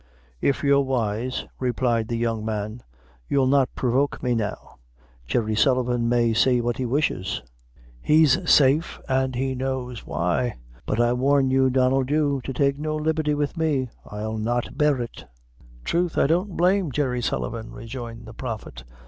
"If 0.41 0.63
you're 0.63 0.81
wise," 0.81 1.45
replied 1.59 2.07
the 2.07 2.17
young 2.17 2.43
man, 2.43 2.81
"you'll 3.29 3.45
not 3.45 3.75
provoke 3.75 4.23
me 4.23 4.33
now 4.33 4.79
Jerry 5.27 5.53
Sullivan 5.55 6.09
may 6.09 6.33
say 6.33 6.59
what 6.59 6.77
he 6.77 6.87
wishes 6.87 7.43
he's 8.01 8.49
safe, 8.49 8.99
an 9.07 9.33
he 9.33 9.53
knows 9.53 10.03
why; 10.03 10.55
but 10.87 10.99
I 10.99 11.13
warn 11.13 11.51
you, 11.51 11.69
Donnel 11.69 12.01
Dhu, 12.03 12.41
to 12.45 12.51
take 12.51 12.79
no 12.79 12.95
liberty 12.95 13.35
with 13.35 13.55
me; 13.55 13.89
I'll 14.03 14.39
not 14.39 14.75
bear 14.75 14.99
it. 14.99 15.23
"Troth, 15.83 16.17
I 16.17 16.25
don't 16.25 16.57
blame 16.57 16.91
Jerry 16.91 17.21
Sullivan," 17.21 17.69
rejoined 17.71 18.25
the 18.25 18.33
prophet. 18.33 18.83